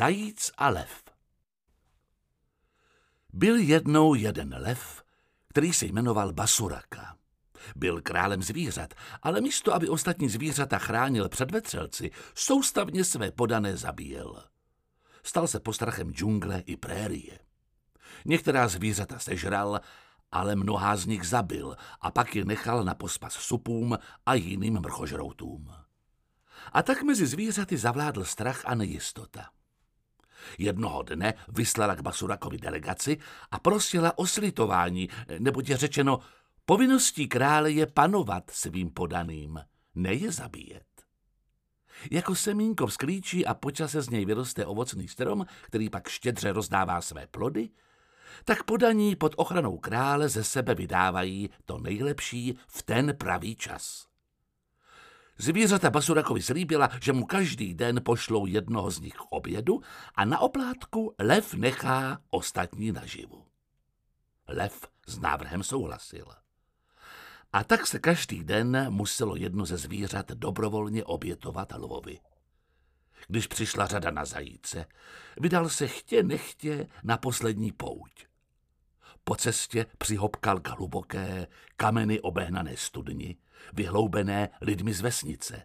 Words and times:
Zajíc 0.00 0.52
a 0.56 0.68
lev 0.68 1.02
Byl 3.32 3.56
jednou 3.56 4.14
jeden 4.14 4.54
lev, 4.58 5.02
který 5.48 5.72
se 5.72 5.86
jmenoval 5.86 6.32
Basuraka. 6.32 7.16
Byl 7.76 8.02
králem 8.02 8.42
zvířat, 8.42 8.94
ale 9.22 9.40
místo, 9.40 9.74
aby 9.74 9.88
ostatní 9.88 10.28
zvířata 10.28 10.78
chránil 10.78 11.28
před 11.28 11.50
vetřelci, 11.50 12.10
soustavně 12.34 13.04
své 13.04 13.30
podané 13.30 13.76
zabíjel. 13.76 14.44
Stal 15.22 15.48
se 15.48 15.60
postrachem 15.60 16.12
džungle 16.12 16.60
i 16.60 16.76
prérie. 16.76 17.38
Některá 18.24 18.68
zvířata 18.68 19.18
sežral, 19.18 19.80
ale 20.32 20.56
mnohá 20.56 20.96
z 20.96 21.06
nich 21.06 21.26
zabil 21.26 21.76
a 22.00 22.10
pak 22.10 22.36
je 22.36 22.44
nechal 22.44 22.84
na 22.84 22.94
pospas 22.94 23.32
supům 23.32 23.98
a 24.26 24.34
jiným 24.34 24.80
mrchožroutům. 24.80 25.72
A 26.72 26.82
tak 26.82 27.02
mezi 27.02 27.26
zvířaty 27.26 27.76
zavládl 27.76 28.24
strach 28.24 28.62
a 28.64 28.74
nejistota. 28.74 29.59
Jednoho 30.58 31.02
dne 31.02 31.34
vyslala 31.48 31.94
k 31.94 32.00
Basurakovi 32.00 32.58
delegaci 32.58 33.18
a 33.50 33.58
prosila 33.58 34.18
o 34.18 34.26
slitování, 34.26 35.08
neboť 35.38 35.68
je 35.68 35.76
řečeno, 35.76 36.20
povinností 36.64 37.28
krále 37.28 37.70
je 37.70 37.86
panovat 37.86 38.50
svým 38.50 38.90
podaným, 38.90 39.60
ne 39.94 40.14
je 40.14 40.32
zabíjet. 40.32 40.84
Jako 42.10 42.34
semínko 42.34 42.86
vzklíčí 42.86 43.46
a 43.46 43.54
počase 43.54 44.02
z 44.02 44.10
něj 44.10 44.24
vyroste 44.24 44.66
ovocný 44.66 45.08
strom, 45.08 45.46
který 45.62 45.90
pak 45.90 46.08
štědře 46.08 46.52
rozdává 46.52 47.00
své 47.00 47.26
plody, 47.26 47.70
tak 48.44 48.62
podaní 48.62 49.16
pod 49.16 49.34
ochranou 49.36 49.78
krále 49.78 50.28
ze 50.28 50.44
sebe 50.44 50.74
vydávají 50.74 51.50
to 51.64 51.78
nejlepší 51.78 52.58
v 52.68 52.82
ten 52.82 53.16
pravý 53.16 53.56
čas. 53.56 54.09
Zvířata 55.40 55.90
Basurakovi 55.90 56.42
slíbila, 56.42 56.90
že 57.02 57.12
mu 57.12 57.26
každý 57.26 57.74
den 57.74 58.00
pošlou 58.04 58.46
jednoho 58.46 58.90
z 58.90 59.00
nich 59.00 59.14
k 59.14 59.26
obědu 59.30 59.82
a 60.14 60.24
na 60.24 60.38
oplátku 60.38 61.14
lev 61.18 61.54
nechá 61.54 62.20
ostatní 62.30 62.92
naživu. 62.92 63.46
Lev 64.48 64.86
s 65.06 65.18
návrhem 65.18 65.62
souhlasil. 65.62 66.26
A 67.52 67.64
tak 67.64 67.86
se 67.86 67.98
každý 67.98 68.44
den 68.44 68.86
muselo 68.90 69.36
jedno 69.36 69.66
ze 69.66 69.76
zvířat 69.76 70.32
dobrovolně 70.32 71.04
obětovat 71.04 71.72
lvovi. 71.72 72.18
Když 73.28 73.46
přišla 73.46 73.86
řada 73.86 74.10
na 74.10 74.24
zajíce, 74.24 74.86
vydal 75.40 75.68
se 75.68 75.88
chtě 75.88 76.22
nechtě 76.22 76.86
na 77.02 77.16
poslední 77.16 77.72
pouť. 77.72 78.26
Po 79.24 79.36
cestě 79.36 79.86
přihopkal 79.98 80.60
k 80.60 80.68
hluboké, 80.68 81.46
kameny 81.76 82.20
obehnané 82.20 82.76
studni, 82.76 83.36
vyhloubené 83.72 84.48
lidmi 84.60 84.92
z 84.92 85.00
vesnice. 85.00 85.62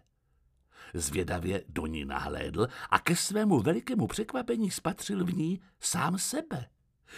Zvědavě 0.94 1.64
do 1.68 1.86
ní 1.86 2.04
nahlédl 2.04 2.68
a 2.90 2.98
ke 2.98 3.16
svému 3.16 3.60
velikému 3.60 4.06
překvapení 4.06 4.70
spatřil 4.70 5.24
v 5.24 5.34
ní 5.34 5.60
sám 5.80 6.18
sebe. 6.18 6.68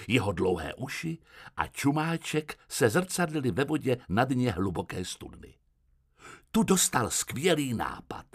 Jeho 0.09 0.33
dlouhé 0.33 0.75
uši 0.75 1.19
a 1.57 1.67
čumáček 1.67 2.59
se 2.69 2.89
zrcadlili 2.91 3.51
ve 3.51 3.65
vodě 3.65 3.97
na 4.09 4.25
dně 4.25 4.51
hluboké 4.51 5.05
studny. 5.05 5.55
Tu 6.51 6.63
dostal 6.63 7.11
skvělý 7.11 7.75
nápad. 7.75 8.27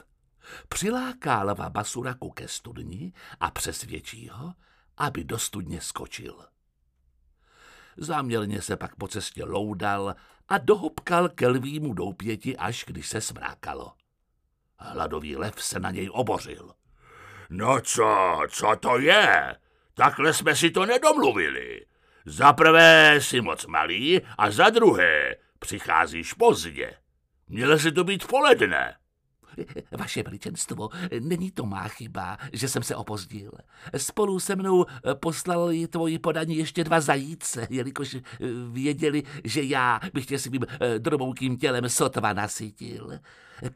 Přiláká 0.69 1.43
lva 1.43 1.69
Basuraku 1.69 2.29
ke 2.29 2.47
studni 2.47 3.13
a 3.39 3.51
přesvědčí 3.51 4.29
ho, 4.29 4.53
aby 4.97 5.23
do 5.23 5.39
studně 5.39 5.81
skočil. 5.81 6.45
Záměrně 7.97 8.61
se 8.61 8.77
pak 8.77 8.95
po 8.95 9.07
cestě 9.07 9.43
loudal 9.43 10.15
a 10.49 10.57
dohopkal 10.57 11.29
ke 11.29 11.47
lvímu 11.47 11.93
doupěti, 11.93 12.57
až 12.57 12.83
když 12.87 13.07
se 13.07 13.21
smrákalo. 13.21 13.93
Hladový 14.77 15.35
lev 15.35 15.63
se 15.63 15.79
na 15.79 15.91
něj 15.91 16.09
obořil. 16.13 16.71
No 17.49 17.81
co, 17.81 18.39
co 18.49 18.75
to 18.79 18.99
je? 18.99 19.55
Takhle 19.93 20.33
jsme 20.33 20.55
si 20.55 20.71
to 20.71 20.85
nedomluvili. 20.85 21.85
Za 22.25 22.53
prvé 22.53 23.15
jsi 23.21 23.41
moc 23.41 23.65
malý 23.65 24.21
a 24.37 24.51
za 24.51 24.69
druhé 24.69 25.35
přicházíš 25.59 26.33
pozdě. 26.33 26.93
Mělo 27.47 27.79
si 27.79 27.91
to 27.91 28.03
být 28.03 28.27
poledne. 28.27 28.95
Vaše 29.91 30.23
veličenstvo, 30.23 30.89
není 31.19 31.51
to 31.51 31.65
má 31.65 31.87
chyba, 31.87 32.37
že 32.53 32.67
jsem 32.67 32.83
se 32.83 32.95
opozdil. 32.95 33.51
Spolu 33.97 34.39
se 34.39 34.55
mnou 34.55 34.85
poslali 35.13 35.87
tvoji 35.87 36.19
podaní 36.19 36.57
ještě 36.57 36.83
dva 36.83 37.01
zajíce, 37.01 37.67
jelikož 37.69 38.17
věděli, 38.71 39.23
že 39.43 39.63
já 39.63 39.99
bych 40.13 40.25
tě 40.25 40.39
svým 40.39 40.65
droboukým 40.97 41.57
tělem 41.57 41.89
sotva 41.89 42.33
nasytil. 42.33 43.19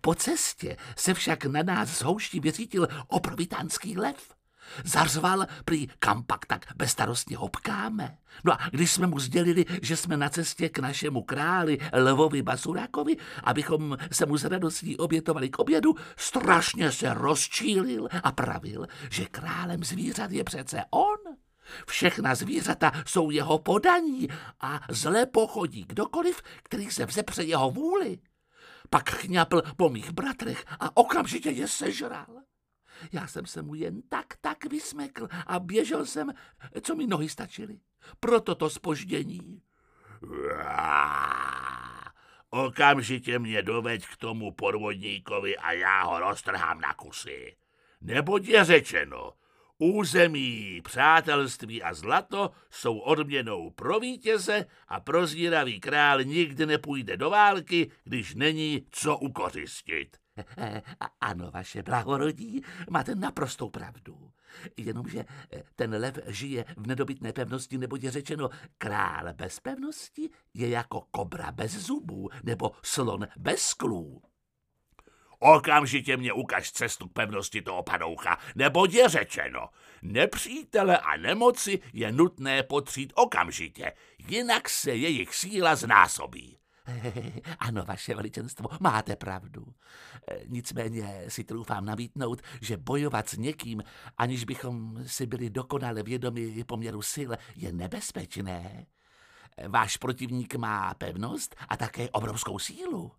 Po 0.02 0.16
cestě 0.16 0.78
se 0.96 1.14
však 1.14 1.46
na 1.46 1.64
nás 1.64 1.98
z 1.98 2.02
houští 2.02 2.40
vyřítil 2.40 2.88
oprovitánský 3.08 3.98
lev. 3.98 4.37
Zařval 4.84 5.46
prý, 5.66 5.88
kam 6.00 6.24
pak 6.24 6.46
tak 6.46 6.66
bezstarostně 6.76 7.38
hopkáme. 7.38 8.18
No 8.44 8.54
a 8.54 8.70
když 8.72 8.92
jsme 8.92 9.08
mu 9.08 9.20
sdělili, 9.20 9.66
že 9.82 9.98
jsme 9.98 10.18
na 10.18 10.30
cestě 10.30 10.70
k 10.70 10.80
našemu 10.80 11.22
králi 11.22 11.78
Lvovi 11.94 12.42
Basurákovi, 12.42 13.18
abychom 13.44 13.98
se 14.12 14.26
mu 14.26 14.38
s 14.38 14.44
radostí 14.44 14.98
obětovali 14.98 15.50
k 15.50 15.60
obědu, 15.60 15.96
strašně 16.18 16.92
se 16.92 17.14
rozčílil 17.14 18.08
a 18.24 18.32
pravil, 18.32 18.88
že 19.12 19.26
králem 19.26 19.84
zvířat 19.84 20.32
je 20.32 20.44
přece 20.44 20.84
on. 20.92 21.36
Všechna 21.88 22.36
zvířata 22.36 22.92
jsou 23.06 23.32
jeho 23.32 23.60
podaní 23.60 24.28
a 24.62 24.80
zle 24.90 25.26
pochodí 25.26 25.86
kdokoliv, 25.88 26.42
který 26.64 26.92
se 26.92 27.06
vzepře 27.06 27.44
jeho 27.44 27.72
vůli. 27.72 28.20
Pak 28.90 29.10
chňapl 29.10 29.62
po 29.78 29.90
mých 29.90 30.12
bratrech 30.12 30.66
a 30.80 30.98
okamžitě 30.98 31.50
je 31.50 31.68
sežral. 31.68 32.26
Já 33.12 33.28
jsem 33.28 33.46
se 33.46 33.62
mu 33.62 33.76
jen 33.76 34.02
tak, 34.10 34.26
tak 34.42 34.66
vysmekl 34.66 35.28
a 35.48 35.60
běžel 35.60 36.06
jsem, 36.06 36.34
co 36.82 36.96
mi 36.96 37.08
nohy 37.08 37.30
stačily. 37.30 37.80
Proto 38.20 38.56
to 38.56 38.70
spoždění. 38.70 39.62
Okamžitě 42.50 43.40
mě 43.40 43.62
doveď 43.62 44.06
k 44.08 44.18
tomu 44.18 44.52
podvodníkovi 44.52 45.58
a 45.58 45.72
já 45.72 46.04
ho 46.04 46.20
roztrhám 46.20 46.82
na 46.82 46.94
kusy. 46.94 47.56
Neboť 48.02 48.48
je 48.48 48.66
řečeno, 48.66 49.34
území, 49.78 50.82
přátelství 50.84 51.84
a 51.84 51.94
zlato 51.94 52.52
jsou 52.70 52.98
odměnou 52.98 53.70
pro 53.70 54.00
vítěze 54.00 54.66
a 54.88 55.00
prozíravý 55.00 55.80
král 55.80 56.24
nikdy 56.24 56.66
nepůjde 56.66 57.18
do 57.18 57.30
války, 57.30 57.92
když 58.04 58.36
není 58.36 58.86
co 58.92 59.18
ukořistit. 59.18 60.18
Ano, 61.22 61.52
vaše 61.52 61.84
blahorodí, 61.84 62.62
máte 62.90 63.16
naprostou 63.16 63.70
pravdu. 63.70 64.32
Jenomže 64.78 65.26
eh, 65.52 65.64
ten 65.76 65.92
lev 65.92 66.20
žije 66.28 66.66
v 66.78 66.88
nedobytné 66.88 67.34
pevnosti, 67.34 67.78
nebo 67.78 67.98
je 68.02 68.12
řečeno, 68.12 68.50
král 68.78 69.34
bez 69.34 69.60
pevnosti 69.60 70.30
je 70.54 70.70
jako 70.70 71.02
kobra 71.12 71.52
bez 71.52 71.72
zubů, 71.72 72.30
nebo 72.44 72.72
slon 72.84 73.28
bez 73.38 73.62
sklů. 73.62 74.22
Okamžitě 75.40 76.18
mě 76.18 76.34
ukaž 76.34 76.72
cestu 76.72 77.08
k 77.08 77.14
pevnosti 77.14 77.62
toho 77.62 77.84
panoucha, 77.84 78.38
nebo 78.56 78.86
je 78.86 79.10
řečeno, 79.10 79.70
nepřítele 80.02 80.98
a 80.98 81.18
nemoci 81.18 81.80
je 81.94 82.12
nutné 82.12 82.64
potřít 82.64 83.14
okamžitě, 83.16 83.94
jinak 84.28 84.70
se 84.70 84.92
jejich 84.96 85.36
síla 85.36 85.76
znásobí. 85.76 86.58
Ano, 87.60 87.84
vaše 87.88 88.16
veličenstvo, 88.16 88.70
máte 88.80 89.16
pravdu. 89.16 89.66
E, 90.32 90.40
nicméně 90.48 91.26
si 91.28 91.44
troufám 91.44 91.86
nabídnout, 91.86 92.42
že 92.62 92.78
bojovat 92.78 93.30
s 93.30 93.38
někým, 93.38 93.84
aniž 94.18 94.44
bychom 94.44 95.04
si 95.08 95.26
byli 95.26 95.50
dokonale 95.50 96.04
vědomi 96.04 96.64
poměru 96.64 97.02
sil, 97.14 97.32
je 97.56 97.74
nebezpečné. 97.74 98.86
E, 99.58 99.68
váš 99.68 99.98
protivník 99.98 100.56
má 100.56 100.94
pevnost 100.94 101.56
a 101.70 101.78
také 101.78 102.10
obrovskou 102.10 102.60
sílu. 102.60 103.12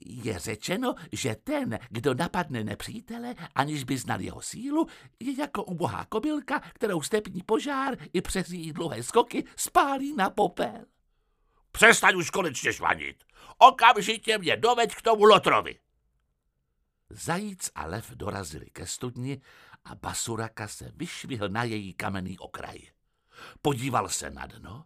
Je 0.00 0.38
řečeno, 0.38 0.94
že 1.12 1.36
ten, 1.44 1.78
kdo 1.90 2.14
napadne 2.14 2.64
nepřítele, 2.64 3.34
aniž 3.54 3.84
by 3.84 3.98
znal 3.98 4.20
jeho 4.20 4.42
sílu, 4.42 4.86
je 5.20 5.40
jako 5.40 5.64
ubohá 5.64 6.04
kobylka, 6.04 6.60
kterou 6.60 7.02
stepní 7.02 7.42
požár 7.42 7.96
i 8.12 8.20
přes 8.20 8.50
její 8.50 8.72
dlouhé 8.72 9.02
skoky 9.02 9.44
spálí 9.56 10.14
na 10.16 10.30
popel. 10.30 10.84
Přestaň 11.78 12.16
už 12.16 12.30
konečně 12.30 12.72
švanit. 12.72 13.24
Okamžitě 13.58 14.38
mě 14.38 14.56
doveď 14.56 14.94
k 14.94 15.02
tomu 15.02 15.24
Lotrovi. 15.24 15.78
Zajíc 17.10 17.70
a 17.74 17.86
lev 17.86 18.10
dorazili 18.10 18.66
ke 18.66 18.86
studni 18.86 19.40
a 19.84 19.94
Basuraka 19.94 20.68
se 20.68 20.92
vyšvihl 20.96 21.48
na 21.48 21.64
její 21.64 21.94
kamenný 21.94 22.38
okraj. 22.38 22.78
Podíval 23.62 24.08
se 24.08 24.30
na 24.30 24.46
dno 24.46 24.84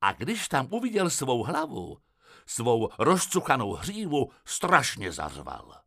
a 0.00 0.12
když 0.12 0.48
tam 0.48 0.68
uviděl 0.70 1.10
svou 1.10 1.42
hlavu, 1.42 1.98
svou 2.46 2.90
rozcuchanou 2.98 3.72
hřívu, 3.72 4.30
strašně 4.44 5.12
zařval. 5.12 5.80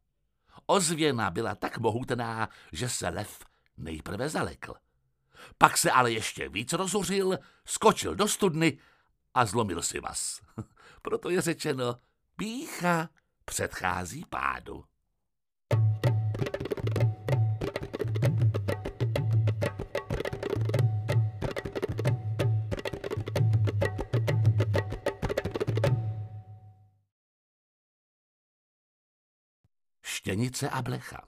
Ozvěna 0.66 1.32
byla 1.32 1.56
tak 1.56 1.78
mohutná, 1.78 2.50
že 2.72 2.90
se 2.90 3.10
lev 3.10 3.40
nejprve 3.78 4.30
zalekl. 4.30 4.74
Pak 5.58 5.78
se 5.78 5.92
ale 5.92 6.12
ještě 6.12 6.50
víc 6.50 6.74
rozuřil, 6.74 7.40
skočil 7.66 8.16
do 8.16 8.28
studny 8.28 8.80
a 9.38 9.46
zlomil 9.46 9.82
si 9.82 10.00
vás. 10.00 10.42
Proto 11.02 11.30
je 11.30 11.42
řečeno, 11.42 11.96
pícha 12.36 13.10
předchází 13.46 14.26
pádu. 14.30 14.86
Štěnice 30.02 30.70
a 30.70 30.82
blecha 30.82 31.28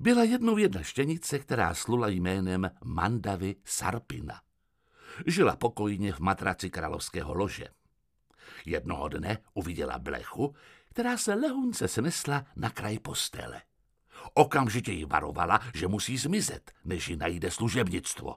Byla 0.00 0.24
jednou 0.24 0.56
jedna 0.56 0.82
štěnice, 0.82 1.38
která 1.38 1.74
slula 1.74 2.08
jménem 2.08 2.70
Mandavy 2.84 3.56
Sarpina– 3.64 4.42
Žila 5.26 5.56
pokojně 5.56 6.12
v 6.12 6.20
matraci 6.20 6.70
královského 6.70 7.34
lože. 7.34 7.66
Jednoho 8.66 9.08
dne 9.08 9.38
uviděla 9.54 9.98
blechu, 9.98 10.54
která 10.90 11.16
se 11.16 11.34
lehunce 11.34 11.88
snesla 11.88 12.44
na 12.56 12.70
kraj 12.70 12.98
postele. 12.98 13.62
Okamžitě 14.34 14.92
ji 14.92 15.04
varovala, 15.04 15.60
že 15.74 15.88
musí 15.88 16.18
zmizet, 16.18 16.72
než 16.84 17.08
ji 17.08 17.16
najde 17.16 17.50
služebnictvo. 17.50 18.36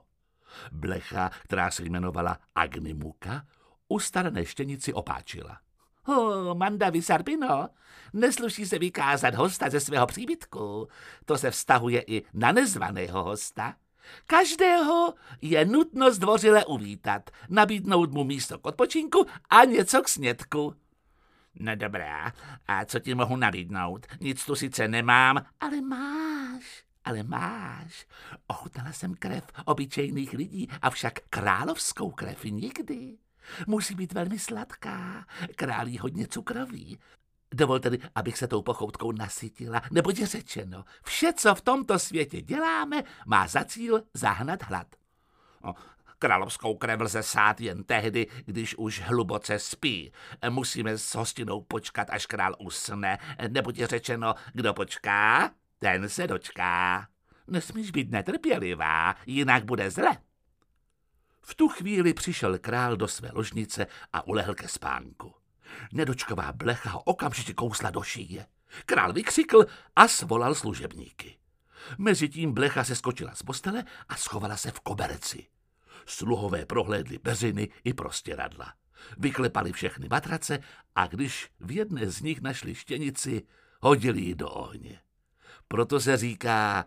Blecha, 0.72 1.30
která 1.42 1.70
se 1.70 1.84
jmenovala 1.84 2.38
Agnimuka, 2.54 3.46
u 3.88 3.98
staré 3.98 4.44
štěnici 4.44 4.92
opáčila. 4.92 5.58
Oh, 6.06 6.54
Manda 6.54 6.90
Visarbino, 6.90 7.68
nesluší 8.12 8.66
se 8.66 8.78
vykázat 8.78 9.34
hosta 9.34 9.70
ze 9.70 9.80
svého 9.80 10.06
příbytku. 10.06 10.88
To 11.24 11.38
se 11.38 11.50
vztahuje 11.50 12.04
i 12.06 12.22
na 12.34 12.52
nezvaného 12.52 13.24
hosta. 13.24 13.74
Každého 14.26 15.14
je 15.42 15.64
nutno 15.64 16.10
zdvořile 16.10 16.64
uvítat, 16.64 17.30
nabídnout 17.48 18.12
mu 18.12 18.24
místo 18.24 18.58
k 18.58 18.66
odpočinku 18.66 19.26
a 19.50 19.64
něco 19.64 20.02
k 20.02 20.08
snědku. 20.08 20.74
No 21.54 21.76
dobrá, 21.76 22.32
a 22.68 22.84
co 22.84 22.98
ti 22.98 23.14
mohu 23.14 23.36
nabídnout? 23.36 24.06
Nic 24.20 24.44
tu 24.44 24.54
sice 24.54 24.88
nemám, 24.88 25.46
ale 25.60 25.80
máš, 25.80 26.84
ale 27.04 27.22
máš. 27.22 28.06
Ochutnala 28.46 28.92
jsem 28.92 29.14
krev 29.14 29.44
obyčejných 29.64 30.32
lidí, 30.32 30.68
avšak 30.82 31.18
královskou 31.30 32.10
krev 32.10 32.44
nikdy. 32.44 33.18
Musí 33.66 33.94
být 33.94 34.12
velmi 34.12 34.38
sladká, 34.38 35.26
králí 35.56 35.98
hodně 35.98 36.26
cukroví. 36.28 36.98
Dovol 37.54 37.78
tedy, 37.78 37.98
abych 38.14 38.38
se 38.38 38.48
tou 38.48 38.62
pochoutkou 38.62 39.12
nasytila, 39.12 39.82
neboť 39.90 40.18
je 40.18 40.26
řečeno, 40.26 40.84
vše, 41.02 41.32
co 41.32 41.54
v 41.54 41.60
tomto 41.60 41.98
světě 41.98 42.42
děláme, 42.42 43.02
má 43.26 43.48
za 43.48 43.64
cíl 43.64 44.02
zahnat 44.14 44.62
hlad. 44.62 44.86
O, 45.62 45.74
královskou 46.18 46.74
krev 46.74 47.00
lze 47.00 47.22
sát 47.22 47.60
jen 47.60 47.84
tehdy, 47.84 48.26
když 48.44 48.74
už 48.74 49.00
hluboce 49.00 49.58
spí. 49.58 50.12
Musíme 50.48 50.98
s 50.98 51.14
hostinou 51.14 51.60
počkat, 51.60 52.10
až 52.10 52.26
král 52.26 52.56
usne, 52.58 53.18
neboť 53.48 53.78
je 53.78 53.86
řečeno, 53.86 54.34
kdo 54.52 54.74
počká, 54.74 55.50
ten 55.78 56.08
se 56.08 56.26
dočká. 56.26 57.08
Nesmíš 57.46 57.90
být 57.90 58.10
netrpělivá, 58.10 59.14
jinak 59.26 59.64
bude 59.64 59.90
zle. 59.90 60.16
V 61.42 61.54
tu 61.54 61.68
chvíli 61.68 62.14
přišel 62.14 62.58
král 62.58 62.96
do 62.96 63.08
své 63.08 63.30
ložnice 63.32 63.86
a 64.12 64.26
ulehl 64.26 64.54
ke 64.54 64.68
spánku. 64.68 65.34
Nedočková 65.92 66.52
blecha 66.52 66.90
ho 66.90 67.00
okamžitě 67.00 67.54
kousla 67.54 67.90
do 67.90 68.02
šíje. 68.02 68.46
Král 68.86 69.12
vykřikl 69.12 69.66
a 69.96 70.08
svolal 70.08 70.54
služebníky. 70.54 71.38
Mezitím 71.98 72.52
blecha 72.52 72.84
se 72.84 72.96
skočila 72.96 73.34
z 73.34 73.42
postele 73.42 73.84
a 74.08 74.16
schovala 74.16 74.56
se 74.56 74.70
v 74.70 74.80
koberci. 74.80 75.46
Sluhové 76.06 76.66
prohlédli 76.66 77.18
beziny 77.18 77.68
i 77.84 77.94
prostěradla. 77.94 78.74
Vyklepali 79.18 79.72
všechny 79.72 80.08
matrace 80.08 80.58
a 80.94 81.06
když 81.06 81.50
v 81.60 81.70
jedné 81.70 82.10
z 82.10 82.20
nich 82.20 82.40
našli 82.40 82.74
štěnici, 82.74 83.42
hodili 83.80 84.20
ji 84.20 84.34
do 84.34 84.50
ohně. 84.50 85.00
Proto 85.68 86.00
se 86.00 86.16
říká, 86.16 86.84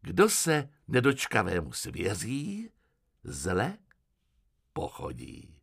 kdo 0.00 0.28
se 0.28 0.68
nedočkavému 0.88 1.72
svěří, 1.72 2.70
zle 3.24 3.78
pochodí. 4.72 5.58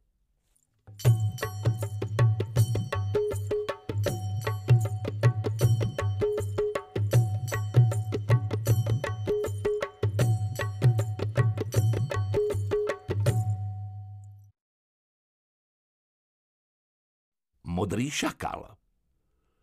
Modrý 17.80 18.12
šakal 18.12 18.76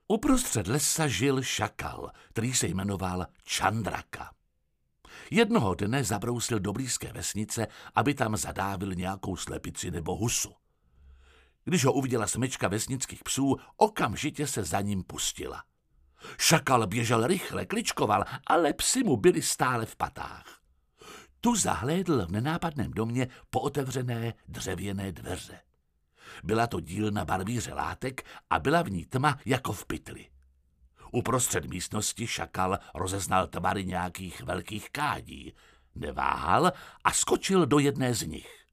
Uprostřed 0.08 0.66
lesa 0.66 1.08
žil 1.08 1.42
šakal, 1.42 2.10
který 2.28 2.54
se 2.54 2.66
jmenoval 2.66 3.26
Čandraka. 3.44 4.34
Jednoho 5.30 5.74
dne 5.74 6.04
zabrousil 6.04 6.60
do 6.60 6.72
blízké 6.72 7.12
vesnice, 7.12 7.66
aby 7.94 8.14
tam 8.14 8.36
zadávil 8.36 8.94
nějakou 8.94 9.36
slepici 9.36 9.90
nebo 9.90 10.16
husu. 10.16 10.54
Když 11.64 11.84
ho 11.84 11.92
uviděla 11.92 12.26
smečka 12.26 12.68
vesnických 12.68 13.24
psů, 13.24 13.56
okamžitě 13.76 14.46
se 14.46 14.64
za 14.64 14.80
ním 14.80 15.02
pustila. 15.02 15.64
Šakal 16.38 16.86
běžel 16.86 17.26
rychle, 17.26 17.66
kličkoval, 17.66 18.24
ale 18.46 18.72
psy 18.72 19.04
mu 19.04 19.16
byli 19.16 19.42
stále 19.42 19.86
v 19.86 19.96
patách. 19.96 20.60
Tu 21.40 21.56
zahlédl 21.56 22.26
v 22.26 22.30
nenápadném 22.30 22.90
domě 22.90 23.28
pootevřené 23.50 24.34
dřevěné 24.48 25.12
dveře. 25.12 25.60
Byla 26.44 26.66
to 26.66 26.80
dílna 26.80 27.24
barvíře 27.24 27.74
látek 27.74 28.26
a 28.50 28.58
byla 28.58 28.82
v 28.82 28.90
ní 28.90 29.04
tma 29.04 29.38
jako 29.44 29.72
v 29.72 29.86
pytli. 29.86 30.28
Uprostřed 31.12 31.64
místnosti 31.64 32.26
šakal 32.26 32.78
rozeznal 32.94 33.46
tvary 33.46 33.84
nějakých 33.84 34.40
velkých 34.40 34.90
kádí. 34.90 35.54
Neváhal 35.94 36.72
a 37.04 37.12
skočil 37.12 37.66
do 37.66 37.78
jedné 37.78 38.14
z 38.14 38.22
nich. 38.22 38.66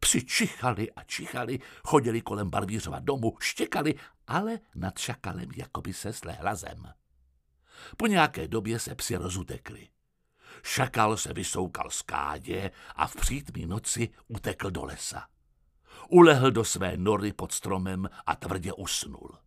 Psi 0.00 0.24
čichali 0.24 0.92
a 0.92 1.02
čichali, 1.02 1.58
chodili 1.84 2.22
kolem 2.22 2.50
Barvířova 2.50 2.98
domu, 2.98 3.36
štěkali, 3.40 3.94
ale 4.26 4.58
nad 4.74 4.98
šakalem 4.98 5.48
jakoby 5.56 5.92
se 5.92 6.12
slehla 6.12 6.54
zem. 6.54 6.92
Po 7.96 8.06
nějaké 8.06 8.48
době 8.48 8.78
se 8.78 8.94
psi 8.94 9.16
rozutekli. 9.16 9.88
Šakal 10.62 11.16
se 11.16 11.32
vysoukal 11.32 11.90
z 11.90 12.02
kádě 12.02 12.70
a 12.96 13.06
v 13.06 13.16
přítmí 13.16 13.66
noci 13.66 14.08
utekl 14.28 14.70
do 14.70 14.84
lesa. 14.84 15.26
Ulehl 16.10 16.50
do 16.50 16.64
své 16.64 16.96
nory 16.96 17.32
pod 17.32 17.52
stromem 17.52 18.08
a 18.26 18.36
tvrdě 18.36 18.72
usnul. 18.72 19.38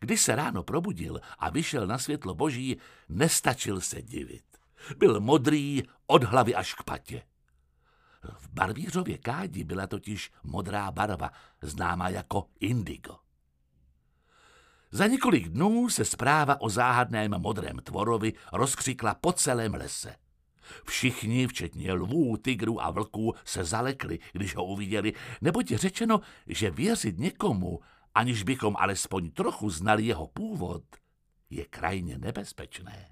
Když 0.00 0.20
se 0.20 0.36
ráno 0.36 0.62
probudil 0.62 1.20
a 1.38 1.50
vyšel 1.50 1.86
na 1.86 1.98
světlo 1.98 2.34
boží, 2.34 2.76
nestačil 3.08 3.80
se 3.80 4.02
divit. 4.02 4.44
Byl 4.96 5.20
modrý 5.20 5.82
od 6.06 6.24
hlavy 6.24 6.54
až 6.54 6.74
k 6.74 6.82
patě. 6.82 7.22
V 8.38 8.48
barvířově 8.48 9.18
kádi 9.18 9.64
byla 9.64 9.86
totiž 9.86 10.32
modrá 10.42 10.90
barva, 10.90 11.30
známá 11.62 12.08
jako 12.08 12.48
indigo. 12.60 13.18
Za 14.90 15.06
několik 15.06 15.48
dnů 15.48 15.88
se 15.88 16.04
zpráva 16.04 16.60
o 16.60 16.68
záhadném 16.68 17.30
modrém 17.38 17.78
tvorovi 17.78 18.32
rozkřikla 18.52 19.14
po 19.14 19.32
celém 19.32 19.74
lese. 19.74 20.16
Všichni, 20.86 21.46
včetně 21.46 21.92
lvů, 21.92 22.36
tigrů 22.36 22.82
a 22.82 22.90
vlků, 22.90 23.34
se 23.44 23.64
zalekli, 23.64 24.18
když 24.32 24.56
ho 24.56 24.64
uviděli, 24.64 25.12
neboť 25.40 25.70
je 25.70 25.78
řečeno, 25.78 26.20
že 26.46 26.70
věřit 26.70 27.18
někomu, 27.18 27.80
aniž 28.14 28.42
bychom 28.42 28.76
alespoň 28.78 29.30
trochu 29.30 29.70
znali 29.70 30.04
jeho 30.04 30.26
původ, 30.26 30.82
je 31.50 31.64
krajně 31.64 32.18
nebezpečné. 32.18 33.08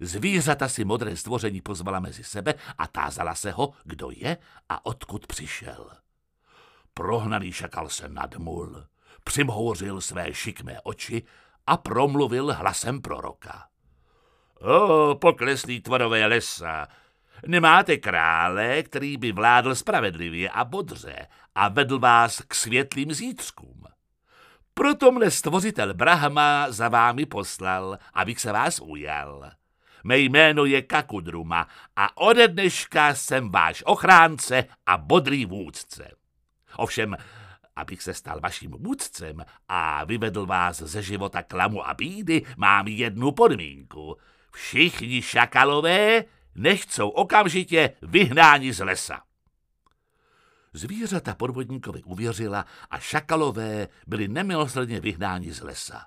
Zvířata 0.00 0.68
si 0.68 0.84
modré 0.84 1.16
stvoření 1.16 1.60
pozvala 1.60 2.00
mezi 2.00 2.24
sebe 2.24 2.54
a 2.78 2.86
tázala 2.86 3.34
se 3.34 3.50
ho, 3.50 3.72
kdo 3.84 4.10
je 4.10 4.36
a 4.68 4.86
odkud 4.86 5.26
přišel. 5.26 5.90
Prohnaný 6.94 7.52
šakal 7.52 7.88
se 7.88 8.08
nadmul, 8.08 8.86
přimhouřil 9.24 10.00
své 10.00 10.34
šikmé 10.34 10.80
oči 10.80 11.22
a 11.66 11.76
promluvil 11.76 12.52
hlasem 12.52 13.00
proroka. 13.00 13.68
O, 14.60 15.14
pokleslý 15.14 15.80
tvorové 15.80 16.26
lesa, 16.26 16.88
nemáte 17.46 17.96
krále, 17.96 18.82
který 18.82 19.16
by 19.16 19.32
vládl 19.32 19.74
spravedlivě 19.74 20.50
a 20.50 20.64
bodře 20.64 21.26
a 21.54 21.68
vedl 21.68 21.98
vás 21.98 22.42
k 22.48 22.54
světlým 22.54 23.12
zítřkům. 23.12 23.84
Proto 24.74 25.12
mne 25.12 25.30
stvořitel 25.30 25.94
Brahma 25.94 26.70
za 26.70 26.88
vámi 26.88 27.26
poslal, 27.26 27.98
abych 28.14 28.40
se 28.40 28.52
vás 28.52 28.80
ujal. 28.80 29.50
Mé 30.04 30.18
jméno 30.18 30.64
je 30.64 30.82
Kakudruma 30.82 31.68
a 31.96 32.16
ode 32.16 32.48
dneška 32.48 33.14
jsem 33.14 33.50
váš 33.50 33.82
ochránce 33.86 34.64
a 34.86 34.96
bodrý 34.96 35.46
vůdce. 35.46 36.10
Ovšem, 36.76 37.16
abych 37.76 38.02
se 38.02 38.14
stal 38.14 38.40
vaším 38.40 38.70
vůdcem 38.70 39.44
a 39.68 40.04
vyvedl 40.04 40.46
vás 40.46 40.76
ze 40.76 41.02
života 41.02 41.42
klamu 41.42 41.88
a 41.88 41.94
bídy, 41.94 42.42
mám 42.56 42.88
jednu 42.88 43.32
podmínku. 43.32 44.16
Všichni 44.54 45.22
šakalové 45.22 46.24
nechcou 46.54 47.08
okamžitě 47.08 47.96
vyhnáni 48.02 48.72
z 48.72 48.84
lesa. 48.84 49.22
Zvířata 50.72 51.34
podvodníkovi 51.34 52.02
uvěřila 52.02 52.66
a 52.90 52.98
šakalové 52.98 53.88
byli 54.06 54.28
nemilosrdně 54.28 55.00
vyhnáni 55.00 55.52
z 55.52 55.62
lesa. 55.62 56.06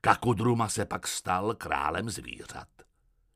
Kakudruma 0.00 0.68
se 0.68 0.84
pak 0.84 1.06
stal 1.06 1.54
králem 1.54 2.10
zvířat. 2.10 2.68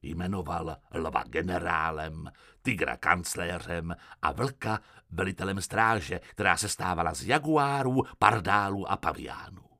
Jmenoval 0.02 0.76
lva 0.94 1.22
generálem, 1.22 2.30
tigra 2.62 2.96
kancléřem 2.96 3.96
a 4.22 4.32
vlka 4.32 4.80
velitelem 5.10 5.60
stráže, 5.60 6.20
která 6.30 6.56
se 6.56 6.68
stávala 6.68 7.14
z 7.14 7.24
jaguárů, 7.24 8.02
pardálů 8.18 8.90
a 8.90 8.96
paviánů. 8.96 9.73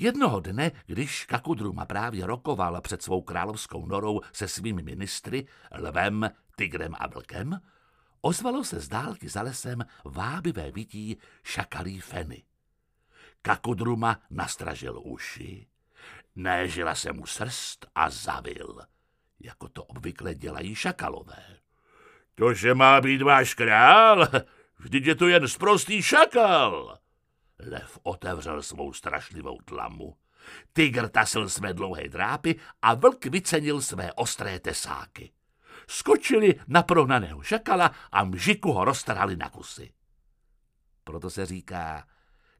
Jednoho 0.00 0.40
dne, 0.40 0.72
když 0.86 1.24
Kakudruma 1.24 1.84
právě 1.84 2.26
rokoval 2.26 2.80
před 2.80 3.02
svou 3.02 3.22
královskou 3.22 3.86
norou 3.86 4.20
se 4.32 4.48
svými 4.48 4.82
ministry, 4.82 5.46
lvem, 5.78 6.30
tigrem 6.56 6.94
a 6.98 7.06
vlkem, 7.06 7.60
ozvalo 8.20 8.64
se 8.64 8.80
z 8.80 8.88
dálky 8.88 9.28
za 9.28 9.42
lesem 9.42 9.84
vábivé 10.04 10.70
vidí 10.70 11.16
šakalí 11.44 12.00
feny. 12.00 12.42
Kakudruma 13.42 14.20
nastražil 14.30 15.00
uši, 15.04 15.66
néžila 16.36 16.94
se 16.94 17.12
mu 17.12 17.26
srst 17.26 17.86
a 17.94 18.10
zavil, 18.10 18.80
jako 19.40 19.68
to 19.68 19.84
obvykle 19.84 20.34
dělají 20.34 20.74
šakalové. 20.74 21.44
To, 22.34 22.54
že 22.54 22.74
má 22.74 23.00
být 23.00 23.22
váš 23.22 23.54
král? 23.54 24.28
Vždyť 24.78 25.06
je 25.06 25.14
to 25.14 25.28
jen 25.28 25.48
sprostý 25.48 26.02
šakal. 26.02 26.98
Lev 27.66 27.98
otevřel 28.02 28.62
svou 28.62 28.92
strašlivou 28.92 29.58
tlamu. 29.64 30.16
Tygr 30.72 31.08
tasil 31.08 31.48
své 31.48 31.74
dlouhé 31.74 32.08
drápy 32.08 32.60
a 32.82 32.94
vlk 32.94 33.24
vycenil 33.24 33.82
své 33.82 34.12
ostré 34.12 34.60
tesáky. 34.60 35.32
Skočili 35.88 36.60
na 36.68 36.82
prohnaného 36.82 37.42
šakala 37.42 37.90
a 38.12 38.24
mžiku 38.24 38.72
ho 38.72 38.84
roztrhali 38.84 39.36
na 39.36 39.50
kusy. 39.50 39.92
Proto 41.04 41.30
se 41.30 41.46
říká, 41.46 42.06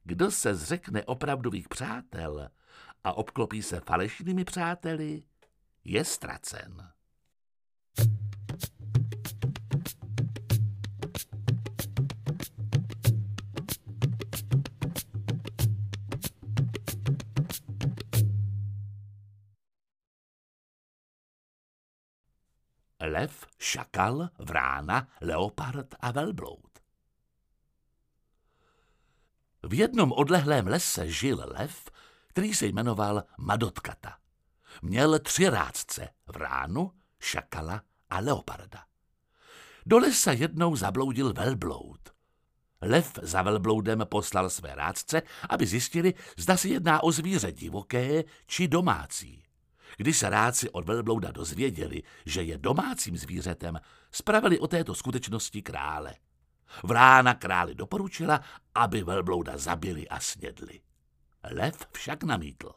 kdo 0.03 0.31
se 0.31 0.55
zřekne 0.55 1.03
opravdových 1.03 1.69
přátel 1.69 2.49
a 3.03 3.13
obklopí 3.13 3.63
se 3.63 3.79
falešnými 3.79 4.43
přáteli, 4.43 5.23
je 5.83 6.05
ztracen. 6.05 6.91
Lev, 23.01 23.45
šakal, 23.57 24.29
vrána, 24.39 25.07
leopard 25.21 25.95
a 25.99 26.11
velbloud. 26.11 26.79
V 29.63 29.73
jednom 29.73 30.11
odlehlém 30.11 30.67
lese 30.67 31.07
žil 31.07 31.43
lev, 31.47 31.89
který 32.27 32.53
se 32.53 32.65
jmenoval 32.65 33.23
Madotkata. 33.37 34.17
Měl 34.81 35.19
tři 35.19 35.49
rádce, 35.49 36.09
vránu, 36.25 36.91
šakala 37.19 37.81
a 38.09 38.19
leoparda. 38.19 38.85
Do 39.85 39.97
lesa 39.97 40.31
jednou 40.31 40.75
zabloudil 40.75 41.33
velbloud. 41.33 42.09
Lev 42.81 43.19
za 43.21 43.41
velbloudem 43.41 44.05
poslal 44.05 44.49
své 44.49 44.75
rádce, 44.75 45.21
aby 45.49 45.65
zjistili, 45.65 46.13
zda 46.37 46.57
se 46.57 46.67
jedná 46.67 47.03
o 47.03 47.11
zvíře 47.11 47.51
divoké 47.51 48.23
či 48.45 48.67
domácí. 48.67 49.43
Když 49.97 50.17
se 50.17 50.29
rádci 50.29 50.69
od 50.69 50.85
velblouda 50.85 51.31
dozvěděli, 51.31 52.03
že 52.25 52.43
je 52.43 52.57
domácím 52.57 53.17
zvířetem, 53.17 53.79
spravili 54.11 54.59
o 54.59 54.67
této 54.67 54.95
skutečnosti 54.95 55.61
krále. 55.61 56.13
Vrána 56.83 57.33
králi 57.33 57.75
doporučila, 57.75 58.41
aby 58.75 59.03
velblouda 59.03 59.57
zabili 59.57 60.07
a 60.07 60.19
snědli. 60.19 60.79
Lev 61.51 61.87
však 61.91 62.23
namítl. 62.23 62.71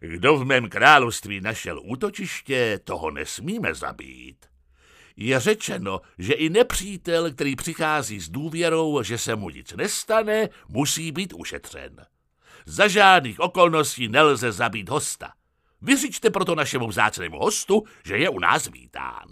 Kdo 0.00 0.36
v 0.36 0.44
mém 0.44 0.68
království 0.68 1.40
našel 1.40 1.80
útočiště, 1.84 2.80
toho 2.84 3.10
nesmíme 3.10 3.74
zabít. 3.74 4.46
Je 5.16 5.40
řečeno, 5.40 6.00
že 6.18 6.32
i 6.32 6.50
nepřítel, 6.50 7.32
který 7.32 7.56
přichází 7.56 8.20
s 8.20 8.28
důvěrou, 8.28 9.02
že 9.02 9.18
se 9.18 9.36
mu 9.36 9.50
nic 9.50 9.72
nestane, 9.72 10.48
musí 10.68 11.12
být 11.12 11.32
ušetřen. 11.36 12.06
Za 12.66 12.88
žádných 12.88 13.40
okolností 13.40 14.08
nelze 14.08 14.52
zabít 14.52 14.88
hosta. 14.88 15.32
Vyřičte 15.84 16.30
proto 16.30 16.54
našemu 16.54 16.88
vzácnému 16.88 17.38
hostu, 17.38 17.84
že 18.04 18.18
je 18.18 18.28
u 18.28 18.38
nás 18.38 18.68
vítán. 18.68 19.26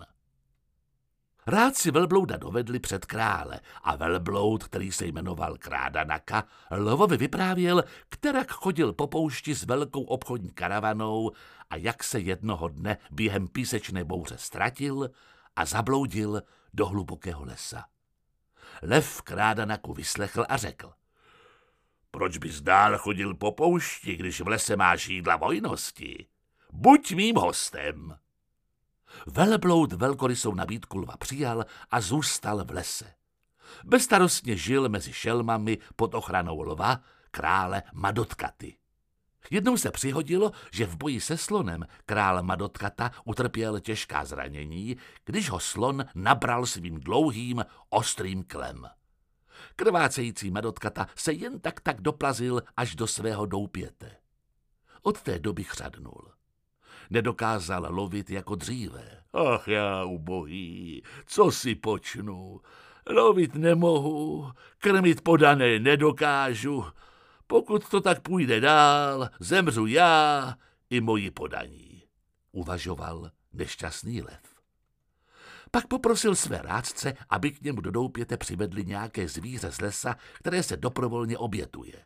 Rádci 1.47 1.91
velblouda 1.91 2.37
dovedli 2.37 2.79
před 2.79 3.07
krále 3.07 3.61
a 3.83 3.97
velbloud, 3.97 4.65
který 4.65 4.93
se 4.93 5.07
jmenoval 5.07 5.57
Krádanaka, 5.59 6.45
Lvovi 6.71 7.17
vyprávěl, 7.17 7.85
kterak 8.09 8.51
chodil 8.51 8.93
po 8.93 9.07
poušti 9.07 9.55
s 9.55 9.65
velkou 9.65 10.03
obchodní 10.03 10.51
karavanou 10.51 11.31
a 11.71 11.77
jak 11.77 12.05
se 12.05 12.21
jednoho 12.21 12.69
dne 12.69 12.99
během 13.11 13.49
písečné 13.49 14.05
bouře 14.05 14.39
ztratil 14.39 15.11
a 15.57 15.65
zabloudil 15.65 16.43
do 16.75 16.87
hlubokého 16.87 17.45
lesa. 17.45 17.85
Lev 18.83 19.23
Krádanaku 19.23 19.95
vyslechl 19.95 20.47
a 20.49 20.57
řekl. 20.57 20.93
Proč 22.11 22.39
bys 22.39 22.61
dál 22.61 22.99
chodil 22.99 23.35
po 23.35 23.53
poušti, 23.53 24.17
když 24.17 24.41
v 24.41 24.49
lese 24.49 24.77
máš 24.77 25.09
jídla 25.09 25.37
vojnosti? 25.37 26.27
Buď 26.73 27.13
mým 27.13 27.37
hostem. 27.37 28.19
Velbloud 29.27 29.93
velkorysou 29.93 30.55
nabídku 30.55 30.99
lva 30.99 31.17
přijal 31.17 31.65
a 31.91 32.01
zůstal 32.01 32.65
v 32.65 32.71
lese. 32.71 33.15
Bezstarostně 33.85 34.57
žil 34.57 34.89
mezi 34.89 35.13
šelmami 35.13 35.79
pod 35.97 36.15
ochranou 36.15 36.63
lva, 36.63 37.01
krále 37.31 37.83
Madotkaty. 37.93 38.77
Jednou 39.51 39.77
se 39.77 39.91
přihodilo, 39.91 40.53
že 40.73 40.87
v 40.87 40.97
boji 40.97 41.21
se 41.21 41.37
slonem 41.37 41.87
král 42.07 42.43
Madotkata 42.43 43.11
utrpěl 43.25 43.81
těžká 43.81 44.25
zranění, 44.25 44.97
když 45.25 45.51
ho 45.51 45.61
slon 45.61 46.05
nabral 46.15 46.67
svým 46.67 47.01
dlouhým, 47.01 47.65
ostrým 47.89 48.45
klem. 48.45 48.89
Krvácející 49.77 50.51
Madotkata 50.51 51.07
se 51.15 51.33
jen 51.33 51.61
tak 51.61 51.81
tak 51.81 52.01
doplazil 52.01 52.63
až 52.77 52.95
do 52.95 53.07
svého 53.07 53.47
doupěte. 53.47 54.17
Od 55.03 55.23
té 55.23 55.39
doby 55.39 55.65
chřadnul 55.65 56.33
nedokázal 57.11 57.87
lovit 57.91 58.31
jako 58.31 58.55
dříve. 58.55 59.23
Ach 59.33 59.69
já 59.69 60.05
ubohý, 60.05 61.03
co 61.27 61.51
si 61.51 61.75
počnu? 61.75 62.61
Lovit 63.07 63.55
nemohu, 63.55 64.51
krmit 64.79 65.21
podané 65.21 65.79
nedokážu. 65.79 66.85
Pokud 67.47 67.89
to 67.89 68.01
tak 68.01 68.21
půjde 68.21 68.61
dál, 68.61 69.29
zemřu 69.41 69.87
já 69.87 70.55
i 70.91 71.01
moji 71.01 71.31
podaní, 71.31 72.03
uvažoval 72.53 73.31
nešťastný 73.53 74.23
lev. 74.23 74.41
Pak 75.71 75.87
poprosil 75.87 76.35
své 76.35 76.59
rádce, 76.63 77.15
aby 77.31 77.51
k 77.51 77.63
němu 77.63 77.81
do 77.81 77.91
doupěte 77.91 78.37
přivedli 78.37 78.85
nějaké 78.85 79.29
zvíře 79.29 79.73
z 79.73 79.81
lesa, 79.81 80.17
které 80.33 80.63
se 80.63 80.77
doprovolně 80.77 81.39
obětuje. 81.39 82.05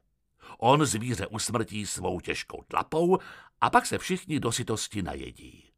On 0.58 0.86
zvíře 0.86 1.26
usmrtí 1.26 1.86
svou 1.86 2.20
těžkou 2.20 2.62
tlapou 2.68 3.18
a 3.60 3.70
pak 3.70 3.86
se 3.86 3.98
všichni 3.98 4.40
do 4.40 4.52
sytosti 4.52 5.02
najedí. 5.02 5.72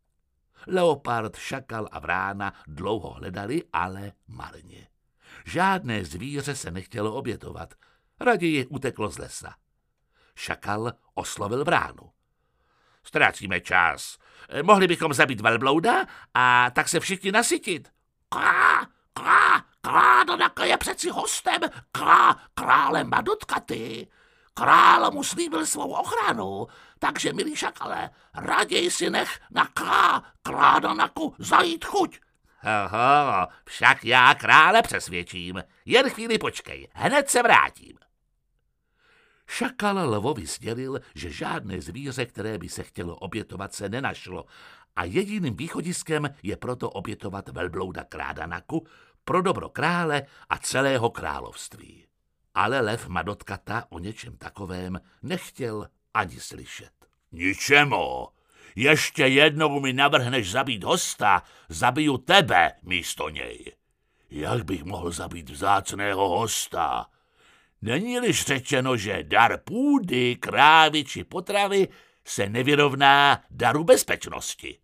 Leopard, 0.66 1.37
šakal 1.37 1.88
a 1.92 1.99
vrána 1.99 2.54
dlouho 2.66 3.11
hledali, 3.11 3.62
ale 3.73 4.12
marně. 4.28 4.88
Žádné 5.44 6.04
zvíře 6.04 6.56
se 6.56 6.70
nechtělo 6.70 7.14
obětovat, 7.14 7.75
raději 8.20 8.66
uteklo 8.66 9.11
z 9.11 9.18
lesa. 9.18 9.54
Šakal 10.35 10.92
oslovil 11.14 11.64
vránu. 11.64 12.12
Ztrácíme 13.04 13.61
čas. 13.61 14.18
Mohli 14.62 14.87
bychom 14.87 15.14
zabít 15.14 15.40
velblouda 15.40 16.06
a 16.35 16.70
tak 16.70 16.88
se 16.88 17.00
všichni 17.00 17.32
nasytit. 17.32 17.92
Krá, 18.28 18.87
krá, 19.12 19.64
krá, 19.80 20.25
to 20.25 20.64
je 20.64 20.76
přeci 20.76 21.11
hostem, 21.11 21.61
krá, 21.92 22.37
krále 22.54 23.04
Madutkaty. 23.04 24.08
Král 24.59 25.11
mu 25.11 25.25
slíbil 25.25 25.67
svou 25.67 25.93
ochranu, 25.93 26.67
takže, 26.99 27.33
milý 27.33 27.57
šakale, 27.57 28.11
raději 28.35 28.91
si 28.91 29.11
nech 29.11 29.41
na 29.50 29.67
krá, 29.67 30.23
krádanaku 30.43 31.35
zajít 31.38 31.85
chuť. 31.85 32.19
Oho, 32.85 33.49
však 33.65 34.05
já 34.05 34.35
krále 34.35 34.83
přesvědčím. 34.83 35.65
Jen 35.85 36.11
chvíli 36.11 36.38
počkej, 36.38 36.88
hned 36.95 37.31
se 37.31 37.43
vrátím. 37.43 37.99
Šakal 39.47 40.15
lvovi 40.15 40.47
sdělil, 40.47 41.00
že 41.15 41.31
žádné 41.31 41.81
zvíře, 41.81 42.27
které 42.27 42.59
by 42.59 42.69
se 42.69 42.83
chtělo 42.83 43.17
obětovat, 43.17 43.75
se 43.75 43.88
nenašlo 43.88 44.45
a 44.97 45.05
jediným 45.05 45.57
východiskem 45.57 46.35
je 46.43 46.57
proto 46.57 46.91
obětovat 46.91 47.49
velblouda 47.49 48.05
krádanaku 48.05 48.87
pro 49.25 49.43
dobro 49.43 49.69
krále 49.69 50.23
a 50.49 50.59
celého 50.59 51.11
království 51.11 52.08
ale 52.59 52.81
lev 52.81 53.09
Madotkata 53.09 53.85
o 53.88 53.99
něčem 53.99 54.37
takovém 54.37 55.00
nechtěl 55.23 55.88
ani 56.15 56.41
slyšet. 56.41 56.91
Ničemu. 57.33 58.29
Ještě 58.77 59.27
jednou 59.27 59.81
mi 59.81 59.93
navrhneš 59.93 60.50
zabít 60.50 60.85
hosta, 60.85 61.43
zabiju 61.69 62.19
tebe 62.19 62.73
místo 62.83 63.29
něj. 63.29 63.73
Jak 64.31 64.65
bych 64.65 64.85
mohl 64.85 65.11
zabít 65.11 65.50
vzácného 65.50 66.29
hosta? 66.29 67.07
Není-liž 67.83 68.45
řečeno, 68.45 68.97
že 68.97 69.23
dar 69.23 69.61
půdy, 69.65 70.37
krávy 70.37 71.05
či 71.05 71.25
potravy 71.25 71.88
se 72.25 72.49
nevyrovná 72.49 73.43
daru 73.50 73.85
bezpečnosti. 73.85 74.79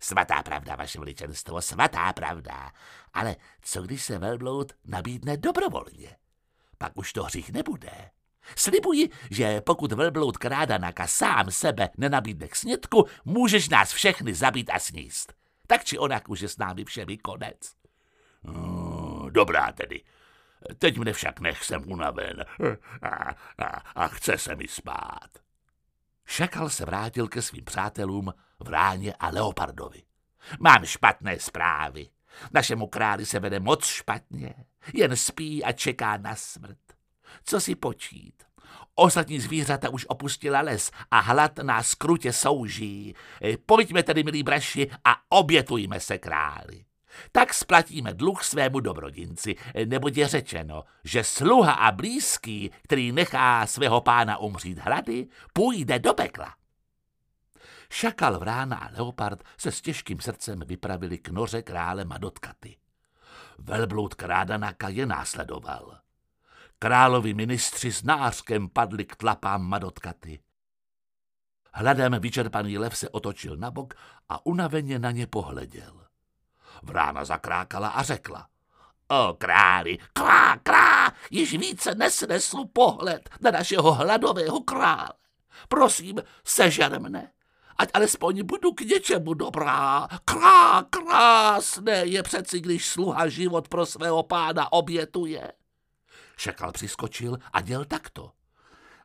Svatá 0.00 0.42
pravda, 0.42 0.76
vaše 0.76 0.98
veličenstvo, 0.98 1.62
svatá 1.62 2.12
pravda. 2.12 2.72
Ale 3.12 3.36
co 3.62 3.82
když 3.82 4.02
se 4.02 4.18
velbloud 4.18 4.72
nabídne 4.84 5.36
dobrovolně? 5.36 6.16
Pak 6.78 6.92
už 6.94 7.12
to 7.12 7.22
hřích 7.22 7.52
nebude. 7.52 8.10
Slibuji, 8.56 9.10
že 9.30 9.60
pokud 9.60 9.92
velbloud 9.92 10.38
Krádanaka 10.38 11.06
sám 11.06 11.50
sebe 11.50 11.88
nenabídne 11.96 12.48
k 12.48 12.56
snědku, 12.56 13.06
můžeš 13.24 13.68
nás 13.68 13.92
všechny 13.92 14.34
zabít 14.34 14.70
a 14.70 14.78
sníst. 14.78 15.32
Tak 15.66 15.84
či 15.84 15.98
onak 15.98 16.28
už 16.28 16.40
je 16.40 16.48
s 16.48 16.58
námi 16.58 16.84
všemi 16.84 17.18
konec. 17.18 17.74
No, 18.42 19.26
dobrá 19.30 19.72
tedy. 19.72 20.02
Teď 20.78 20.98
mne 20.98 21.12
však 21.12 21.40
nech 21.40 21.64
jsem 21.64 21.92
unaven 21.92 22.44
a, 23.02 23.34
a, 23.58 23.66
a 23.94 24.08
chce 24.08 24.38
se 24.38 24.56
mi 24.56 24.68
spát. 24.68 25.28
Šakal 26.26 26.68
se 26.68 26.84
vrátil 26.84 27.28
ke 27.28 27.42
svým 27.42 27.64
přátelům 27.64 28.34
Vráně 28.60 29.14
a 29.14 29.28
Leopardovi. 29.28 30.02
Mám 30.60 30.84
špatné 30.84 31.38
zprávy. 31.38 32.08
Našemu 32.54 32.86
králi 32.86 33.26
se 33.26 33.40
vede 33.40 33.60
moc 33.60 33.86
špatně. 33.86 34.54
Jen 34.94 35.16
spí 35.16 35.64
a 35.64 35.72
čeká 35.72 36.16
na 36.16 36.34
smrt. 36.34 36.78
Co 37.44 37.60
si 37.60 37.74
počít? 37.74 38.42
Ostatní 38.94 39.40
zvířata 39.40 39.88
už 39.88 40.06
opustila 40.08 40.60
les 40.60 40.90
a 41.10 41.20
hlad 41.20 41.58
nás 41.58 41.94
krutě 41.94 42.32
souží. 42.32 43.14
Pojďme 43.66 44.02
tedy, 44.02 44.24
milí 44.24 44.42
braši, 44.42 44.90
a 45.04 45.16
obětujme 45.28 46.00
se 46.00 46.18
králi. 46.18 46.84
Tak 47.32 47.54
splatíme 47.54 48.14
dluh 48.14 48.44
svému 48.44 48.80
dobrodinci, 48.80 49.56
neboť 49.84 50.16
je 50.16 50.28
řečeno, 50.28 50.84
že 51.04 51.24
sluha 51.24 51.72
a 51.72 51.92
blízký, 51.92 52.70
který 52.82 53.12
nechá 53.12 53.66
svého 53.66 54.00
pána 54.00 54.38
umřít 54.38 54.78
hlady, 54.78 55.26
půjde 55.52 55.98
do 55.98 56.14
pekla. 56.14 56.54
Šakal, 57.92 58.38
vrána 58.38 58.76
a 58.76 58.90
leopard 58.92 59.44
se 59.58 59.72
s 59.72 59.80
těžkým 59.80 60.20
srdcem 60.20 60.60
vypravili 60.66 61.18
k 61.18 61.28
noře 61.28 61.62
krále 61.62 62.04
Madotkaty. 62.04 62.76
Velbloud 63.58 64.14
Krádanaka 64.14 64.88
je 64.88 65.06
následoval. 65.06 65.98
Královi 66.78 67.34
ministři 67.34 67.92
s 67.92 68.02
nářkem 68.02 68.68
padli 68.68 69.04
k 69.04 69.16
tlapám 69.16 69.62
Madotkaty. 69.62 70.40
Hladem 71.72 72.20
vyčerpaný 72.20 72.78
lev 72.78 72.98
se 72.98 73.08
otočil 73.08 73.56
na 73.56 73.70
bok 73.70 73.94
a 74.28 74.46
unaveně 74.46 74.98
na 74.98 75.10
ně 75.10 75.26
pohleděl. 75.26 76.06
Vrána 76.82 77.24
zakrákala 77.24 77.88
a 77.88 78.02
řekla. 78.02 78.48
O 79.08 79.34
králi, 79.38 79.98
krá, 80.12 80.56
krá, 80.56 81.12
již 81.30 81.52
více 81.52 81.94
nesnesl 81.94 82.64
pohled 82.72 83.28
na 83.40 83.50
našeho 83.50 83.92
hladového 83.92 84.60
krále. 84.60 85.12
Prosím, 85.68 86.22
sežer 86.44 87.00
mne, 87.00 87.32
ať 87.78 87.88
alespoň 87.94 88.42
budu 88.42 88.72
k 88.72 88.80
něčemu 88.80 89.34
dobrá. 89.34 90.08
Krá, 90.24 90.82
krásné 90.82 92.06
je 92.06 92.22
přeci, 92.22 92.60
když 92.60 92.88
sluha 92.88 93.28
život 93.28 93.68
pro 93.68 93.86
svého 93.86 94.22
pána 94.22 94.72
obětuje. 94.72 95.52
Šakal 96.36 96.72
přiskočil 96.72 97.38
a 97.52 97.60
děl 97.60 97.84
takto. 97.84 98.32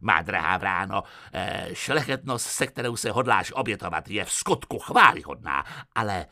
Má 0.01 0.21
drahá 0.21 0.57
vráno, 0.57 1.03
eh, 1.33 1.69
šlechetnost, 1.73 2.47
se 2.47 2.67
kterou 2.67 2.95
se 2.95 3.11
hodláš 3.11 3.51
obětovat, 3.55 4.09
je 4.09 4.25
v 4.25 4.31
skutku 4.31 4.79
chválihodná, 4.79 5.65
ale 5.95 6.25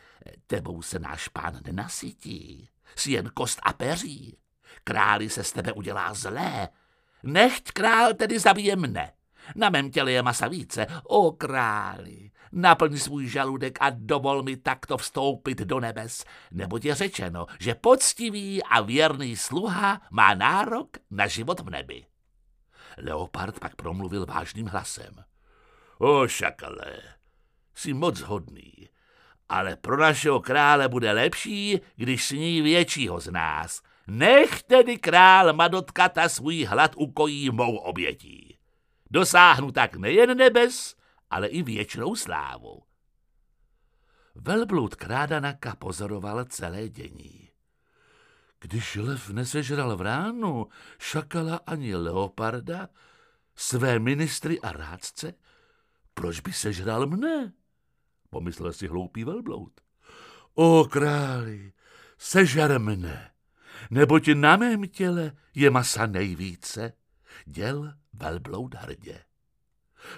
tebou 0.48 0.82
se 0.82 1.00
náš 1.00 1.28
pán 1.28 1.60
nenasytí. 1.66 2.70
Jsi 2.96 3.12
jen 3.12 3.32
kost 3.34 3.60
a 3.64 3.74
peří. 3.74 4.38
Králi 4.84 5.30
se 5.30 5.44
z 5.44 5.52
tebe 5.52 5.72
udělá 5.74 6.14
zlé. 6.14 6.70
Nechť 7.24 7.72
král 7.72 8.14
tedy 8.14 8.40
zabije 8.40 8.76
mne. 8.76 9.14
Na 9.56 9.70
mém 9.70 9.92
těle 9.92 10.12
je 10.12 10.22
masa 10.22 10.48
více. 10.48 10.88
O 11.04 11.32
králi, 11.32 12.32
naplň 12.52 12.98
svůj 12.98 13.28
žaludek 13.28 13.78
a 13.82 13.90
dovol 13.90 14.44
mi 14.44 14.58
takto 14.58 14.98
vstoupit 14.98 15.58
do 15.58 15.80
nebes, 15.80 16.26
neboť 16.52 16.86
je 16.86 16.96
řečeno, 16.96 17.46
že 17.60 17.76
poctivý 17.76 18.64
a 18.64 18.82
věrný 18.82 19.36
sluha 19.36 20.02
má 20.12 20.34
nárok 20.34 20.98
na 21.12 21.28
život 21.28 21.60
v 21.60 21.70
nebi. 21.70 22.06
Leopard 22.98 23.60
pak 23.60 23.76
promluvil 23.76 24.26
vážným 24.26 24.68
hlasem. 24.68 25.16
O 25.98 26.28
šakale, 26.28 26.98
jsi 27.76 27.94
moc 27.94 28.20
hodný, 28.20 28.90
ale 29.50 29.76
pro 29.76 29.98
našeho 29.98 30.40
krále 30.40 30.88
bude 30.88 31.12
lepší, 31.12 31.80
když 31.96 32.26
sní 32.26 32.62
většího 32.62 33.20
z 33.20 33.32
nás. 33.32 33.82
Nech 34.08 34.64
tedy 34.64 34.98
král 34.98 35.54
Madotkata 35.54 36.30
svůj 36.30 36.64
hlad 36.64 36.92
ukojí 36.96 37.50
mou 37.50 37.76
obětí. 37.76 38.51
Dosáhnu 39.12 39.72
tak 39.72 39.96
nejen 39.96 40.38
nebes, 40.38 40.96
ale 41.30 41.48
i 41.48 41.64
věčnou 41.64 42.16
slávu. 42.16 42.84
Velbloud 44.36 44.96
Krádanaka 44.96 45.76
pozoroval 45.76 46.46
celé 46.46 46.90
dění. 46.90 47.50
Když 48.60 48.96
lev 48.96 49.30
nesežral 49.30 49.98
v 49.98 50.02
ránu 50.02 50.68
šakala 51.00 51.60
ani 51.68 51.96
leoparda, 51.96 52.90
své 53.56 54.00
ministry 54.00 54.60
a 54.60 54.72
rádce, 54.72 55.34
proč 56.14 56.40
by 56.40 56.54
sežral 56.54 57.08
mne? 57.08 57.54
Pomyslel 58.30 58.74
si 58.74 58.88
hloupý 58.88 59.24
velbloud. 59.24 59.82
O 60.54 60.86
králi, 60.86 61.74
sežer 62.18 62.80
mne, 62.80 63.32
neboť 63.92 64.28
na 64.36 64.58
mém 64.58 64.88
těle 64.88 65.32
je 65.56 65.70
masa 65.70 66.06
nejvíce, 66.06 66.94
děl 67.46 67.94
velbloud 68.22 68.76
hrdě. 68.76 69.24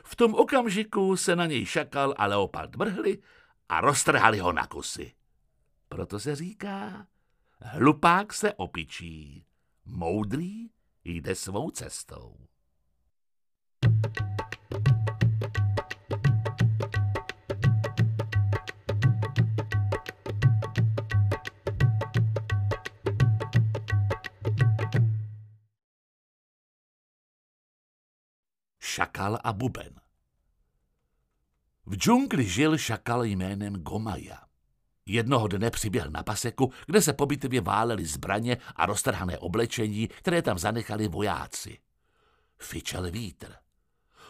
V 0.04 0.16
tom 0.16 0.34
okamžiku 0.34 1.18
se 1.18 1.36
na 1.36 1.46
něj 1.46 1.66
šakal 1.66 2.14
a 2.18 2.26
leopard 2.26 2.76
vrhli 2.76 3.22
a 3.70 3.82
roztrhali 3.82 4.40
ho 4.40 4.52
na 4.54 4.68
kusy. 4.68 5.14
Proto 5.90 6.20
se 6.20 6.36
říká, 6.36 7.08
hlupák 7.62 8.34
se 8.34 8.54
opičí, 8.54 9.46
moudrý 9.86 10.70
jde 11.04 11.36
svou 11.36 11.72
cestou. 11.72 12.48
Šakal 28.94 29.40
a 29.44 29.54
buben 29.54 29.94
V 31.86 31.96
džungli 31.96 32.46
žil 32.50 32.78
šakal 32.78 33.24
jménem 33.24 33.74
Gomaja. 33.74 34.38
Jednoho 35.06 35.48
dne 35.48 35.72
přiběhl 35.72 36.10
na 36.12 36.24
paseku, 36.24 36.72
kde 36.86 37.02
se 37.02 37.14
po 37.14 37.26
bitvě 37.26 37.62
válely 37.62 38.06
zbraně 38.06 38.58
a 38.76 38.86
roztrhané 38.86 39.38
oblečení, 39.38 40.08
které 40.08 40.42
tam 40.42 40.58
zanechali 40.58 41.08
vojáci. 41.08 41.78
Fičel 42.58 43.12
vítr. 43.12 43.56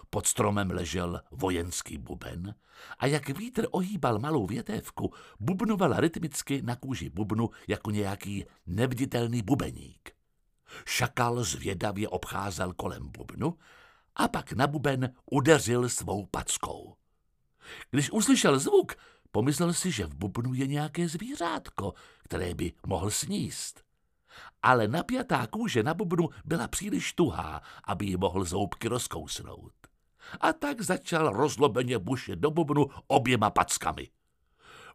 Pod 0.09 0.27
stromem 0.27 0.71
ležel 0.71 1.21
vojenský 1.31 1.97
buben 1.97 2.55
a 2.99 3.05
jak 3.05 3.29
vítr 3.29 3.67
ohýbal 3.71 4.19
malou 4.19 4.47
větévku, 4.47 5.13
bubnoval 5.39 5.99
rytmicky 5.99 6.61
na 6.61 6.75
kůži 6.75 7.09
bubnu 7.09 7.49
jako 7.67 7.91
nějaký 7.91 8.45
neviditelný 8.65 9.41
bubeník. 9.41 10.11
Šakal 10.85 11.43
zvědavě 11.43 12.09
obcházel 12.09 12.73
kolem 12.73 13.09
bubnu 13.09 13.57
a 14.15 14.27
pak 14.27 14.53
na 14.53 14.67
buben 14.67 15.13
udeřil 15.31 15.89
svou 15.89 16.25
packou. 16.25 16.95
Když 17.91 18.11
uslyšel 18.11 18.59
zvuk, 18.59 18.93
pomyslel 19.31 19.73
si, 19.73 19.91
že 19.91 20.05
v 20.05 20.15
bubnu 20.15 20.53
je 20.53 20.67
nějaké 20.67 21.07
zvířátko, 21.07 21.93
které 22.23 22.53
by 22.53 22.71
mohl 22.87 23.11
sníst. 23.11 23.83
Ale 24.61 24.87
napjatá 24.87 25.47
kůže 25.47 25.83
na 25.83 25.93
bubnu 25.93 26.29
byla 26.45 26.67
příliš 26.67 27.13
tuhá, 27.13 27.61
aby 27.83 28.05
ji 28.05 28.17
mohl 28.17 28.43
zoubky 28.43 28.87
rozkousnout. 28.87 29.73
A 30.41 30.53
tak 30.53 30.81
začal 30.81 31.29
rozlobeně 31.29 31.99
bušit 31.99 32.39
do 32.39 32.51
bubnu 32.51 32.87
oběma 33.07 33.49
packami. 33.49 34.09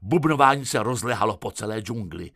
Bubnování 0.02 0.66
se 0.66 0.82
rozlehalo 0.82 1.36
po 1.36 1.50
celé 1.50 1.80
džungli. 1.80 2.30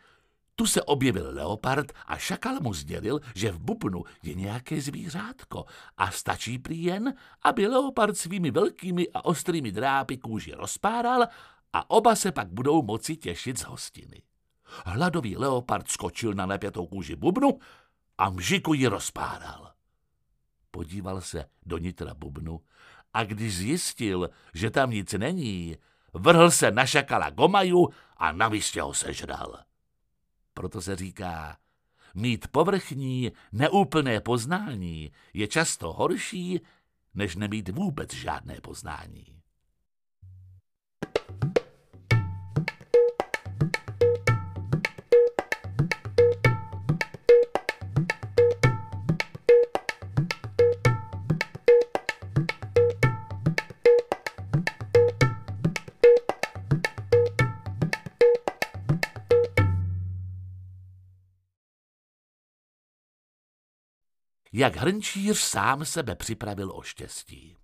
Tu 0.57 0.67
se 0.67 0.83
objevil 0.83 1.31
leopard 1.35 1.93
a 2.07 2.17
šakal 2.17 2.61
mu 2.61 2.75
sdělil, 2.75 3.21
že 3.35 3.53
v 3.53 3.59
bubnu 3.59 4.05
je 4.23 4.35
nějaké 4.35 4.81
zvířátko 4.81 5.65
a 5.97 6.11
stačí 6.11 6.59
prý 6.59 6.83
jen, 6.83 7.15
aby 7.43 7.67
leopard 7.67 8.17
svými 8.17 8.51
velkými 8.51 9.09
a 9.15 9.25
ostrými 9.25 9.73
drápy 9.73 10.17
kůži 10.17 10.53
rozpáral 10.53 11.27
a 11.73 11.91
oba 11.91 12.17
se 12.17 12.33
pak 12.33 12.49
budou 12.49 12.83
moci 12.83 13.17
těšit 13.17 13.59
z 13.59 13.63
hostiny. 13.63 14.23
Hladový 14.87 15.37
leopard 15.37 15.89
skočil 15.89 16.35
na 16.35 16.47
napětou 16.47 16.87
kůži 16.87 17.17
bubnu 17.17 17.59
a 18.19 18.31
mžiku 18.31 18.75
ji 18.75 18.87
rozpáral. 18.87 19.73
Podíval 20.71 21.21
se 21.21 21.45
do 21.67 21.79
nitra 21.79 22.15
bubnu 22.15 22.61
a 23.15 23.25
když 23.25 23.57
zjistil, 23.57 24.31
že 24.55 24.71
tam 24.71 24.91
nic 24.91 25.13
není, 25.13 25.77
vrhl 26.15 26.51
se 26.51 26.71
na 26.71 26.87
šakala 26.87 27.31
Gomaju 27.31 27.89
a 28.17 28.33
na 28.33 28.49
místě 28.49 28.83
ho 28.83 28.95
sežral. 28.95 29.59
Proto 30.55 30.83
se 30.83 30.97
říká, 30.97 31.57
mít 32.15 32.49
povrchní, 32.49 33.33
neúplné 33.53 34.21
poznání 34.21 35.13
je 35.35 35.49
často 35.49 35.93
horší, 35.93 36.61
než 37.15 37.37
nemít 37.37 37.69
vůbec 37.69 38.15
žádné 38.15 38.61
poznání. 38.61 39.42
Jak 64.53 64.77
hrnčíř 64.77 65.39
sám 65.39 65.85
sebe 65.85 66.17
připravil 66.17 66.73
o 66.75 66.83
štěstí. 66.83 67.57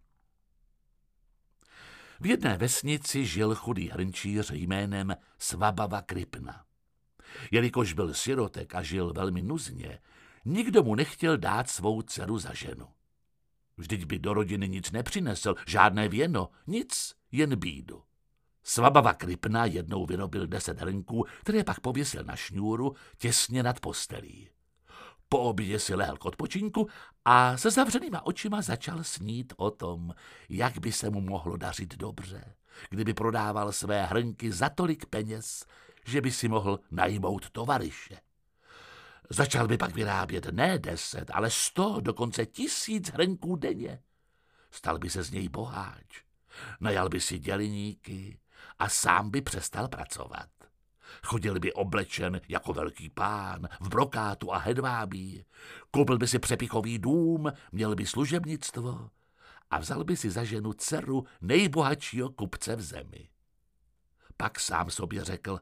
V 2.20 2.26
jedné 2.26 2.56
vesnici 2.56 3.26
žil 3.26 3.54
chudý 3.54 3.88
hrnčíř 3.88 4.50
jménem 4.50 5.16
Svabava 5.38 6.02
Kripna. 6.02 6.64
Jelikož 7.50 7.92
byl 7.92 8.14
sirotek 8.14 8.74
a 8.74 8.82
žil 8.82 9.12
velmi 9.12 9.42
nuzně, 9.42 9.98
nikdo 10.44 10.82
mu 10.82 10.94
nechtěl 10.94 11.38
dát 11.38 11.70
svou 11.70 12.02
dceru 12.02 12.38
za 12.38 12.54
ženu. 12.54 12.88
Vždyť 13.76 14.04
by 14.04 14.18
do 14.18 14.34
rodiny 14.34 14.68
nic 14.68 14.90
nepřinesl, 14.90 15.54
žádné 15.66 16.08
věno, 16.08 16.48
nic, 16.66 17.14
jen 17.32 17.56
bídu. 17.56 18.02
Svabava 18.62 19.14
Kripna 19.14 19.64
jednou 19.64 20.06
vyrobil 20.06 20.46
deset 20.46 20.80
hrnků, 20.80 21.24
které 21.40 21.64
pak 21.64 21.80
pověsil 21.80 22.24
na 22.24 22.36
šňůru 22.36 22.94
těsně 23.18 23.62
nad 23.62 23.80
postelí. 23.80 24.48
Po 25.28 25.38
obědě 25.38 25.78
si 25.78 25.94
lehl 25.94 26.16
k 26.16 26.24
odpočinku 26.24 26.88
a 27.24 27.56
se 27.56 27.70
zavřenýma 27.70 28.26
očima 28.26 28.62
začal 28.62 29.04
snít 29.04 29.52
o 29.56 29.70
tom, 29.70 30.14
jak 30.48 30.78
by 30.78 30.92
se 30.92 31.10
mu 31.10 31.20
mohlo 31.20 31.56
dařit 31.56 31.96
dobře, 31.96 32.54
kdyby 32.90 33.14
prodával 33.14 33.72
své 33.72 34.06
hrnky 34.06 34.52
za 34.52 34.68
tolik 34.68 35.06
peněz, 35.06 35.66
že 36.04 36.20
by 36.20 36.32
si 36.32 36.48
mohl 36.48 36.80
najmout 36.90 37.50
tovariše. 37.50 38.20
Začal 39.30 39.68
by 39.68 39.78
pak 39.78 39.94
vyrábět 39.94 40.46
ne 40.46 40.78
deset, 40.78 41.30
ale 41.34 41.50
sto, 41.50 42.00
dokonce 42.00 42.46
tisíc 42.46 43.10
hrnků 43.10 43.56
denně. 43.56 44.02
Stal 44.70 44.98
by 44.98 45.10
se 45.10 45.22
z 45.22 45.30
něj 45.30 45.48
boháč. 45.48 46.24
Najal 46.80 47.08
by 47.08 47.20
si 47.20 47.38
děliníky 47.38 48.38
a 48.78 48.88
sám 48.88 49.30
by 49.30 49.42
přestal 49.42 49.88
pracovat. 49.88 50.48
Chodil 51.22 51.60
by 51.60 51.72
oblečen 51.72 52.40
jako 52.48 52.72
velký 52.72 53.10
pán, 53.10 53.68
v 53.80 53.88
brokátu 53.88 54.52
a 54.52 54.58
hedvábí. 54.58 55.44
Koupil 55.90 56.18
by 56.18 56.28
si 56.28 56.38
přepichový 56.38 56.98
dům, 56.98 57.52
měl 57.72 57.94
by 57.94 58.06
služebnictvo 58.06 59.10
a 59.70 59.78
vzal 59.78 60.04
by 60.04 60.16
si 60.16 60.30
za 60.30 60.44
ženu 60.44 60.72
dceru 60.72 61.24
nejbohatšího 61.40 62.30
kupce 62.30 62.76
v 62.76 62.82
zemi. 62.82 63.28
Pak 64.36 64.60
sám 64.60 64.90
sobě 64.90 65.24
řekl, 65.24 65.60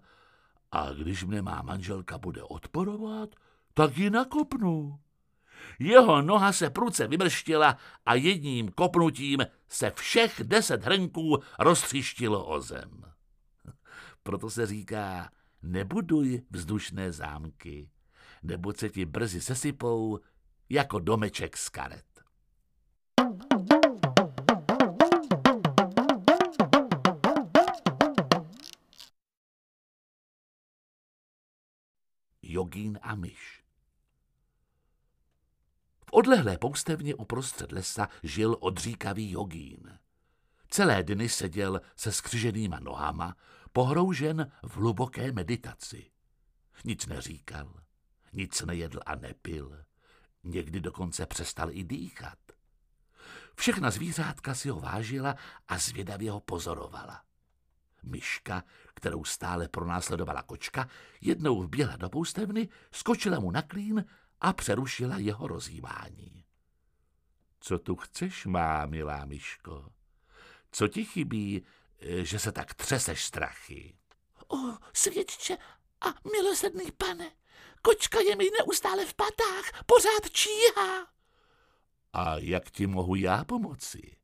a 0.72 0.92
když 0.92 1.24
mne 1.24 1.42
má 1.42 1.62
manželka 1.62 2.18
bude 2.18 2.42
odporovat, 2.42 3.34
tak 3.74 3.96
ji 3.96 4.10
nakopnu. 4.10 5.00
Jeho 5.78 6.22
noha 6.22 6.52
se 6.52 6.70
pruce 6.70 7.06
vymrštila 7.06 7.76
a 8.06 8.14
jedním 8.14 8.68
kopnutím 8.68 9.46
se 9.68 9.90
všech 9.90 10.40
deset 10.44 10.84
hrnků 10.84 11.38
roztřištilo 11.58 12.46
o 12.46 12.60
zem. 12.60 13.15
Proto 14.26 14.50
se 14.50 14.66
říká, 14.66 15.30
nebuduj 15.62 16.42
vzdušné 16.50 17.12
zámky, 17.12 17.90
nebo 18.42 18.72
se 18.72 18.88
ti 18.88 19.06
brzy 19.06 19.40
sesypou 19.40 20.18
jako 20.68 20.98
domeček 20.98 21.56
z 21.56 21.68
karet. 21.68 22.24
Jogín 32.42 32.98
a 33.02 33.14
myš 33.14 33.64
V 36.06 36.12
odlehlé 36.12 36.58
poustevně 36.58 37.14
uprostřed 37.14 37.72
lesa 37.72 38.08
žil 38.22 38.56
odříkavý 38.60 39.30
jogín. 39.30 39.98
Celé 40.68 41.02
dny 41.02 41.28
seděl 41.28 41.80
se 41.96 42.12
skřiženýma 42.12 42.78
nohama, 42.80 43.36
pohroužen 43.76 44.52
v 44.62 44.76
hluboké 44.76 45.32
meditaci. 45.32 46.10
Nic 46.84 47.06
neříkal, 47.06 47.74
nic 48.32 48.62
nejedl 48.62 49.00
a 49.06 49.14
nepil, 49.14 49.84
někdy 50.44 50.80
dokonce 50.80 51.26
přestal 51.26 51.68
i 51.70 51.84
dýchat. 51.84 52.38
Všechna 53.56 53.90
zvířátka 53.90 54.54
si 54.54 54.68
ho 54.68 54.80
vážila 54.80 55.36
a 55.68 55.78
zvědavě 55.78 56.30
ho 56.30 56.40
pozorovala. 56.40 57.22
Myška, 58.02 58.64
kterou 58.94 59.24
stále 59.24 59.68
pronásledovala 59.68 60.42
kočka, 60.42 60.88
jednou 61.20 61.62
vběhla 61.62 61.96
do 61.96 62.08
poustevny, 62.08 62.68
skočila 62.92 63.40
mu 63.40 63.50
na 63.50 63.62
klín 63.62 64.04
a 64.40 64.52
přerušila 64.52 65.18
jeho 65.18 65.46
rozjímání. 65.46 66.44
Co 67.60 67.78
tu 67.78 67.96
chceš, 67.96 68.46
má, 68.46 68.86
milá 68.86 69.24
myško? 69.24 69.92
Co 70.72 70.88
ti 70.88 71.04
chybí, 71.04 71.64
že 72.00 72.38
se 72.38 72.52
tak 72.52 72.74
třeseš 72.74 73.24
strachy. 73.24 73.94
O, 74.48 74.56
svědče 74.92 75.56
a 76.00 76.06
milosrdný 76.32 76.92
pane, 76.92 77.30
kočka 77.82 78.20
je 78.20 78.36
mi 78.36 78.44
neustále 78.58 79.06
v 79.06 79.14
patách, 79.14 79.84
pořád 79.86 80.30
číhá. 80.30 81.06
A 82.12 82.38
jak 82.38 82.70
ti 82.70 82.86
mohu 82.86 83.14
já 83.14 83.44
pomoci? 83.44 84.16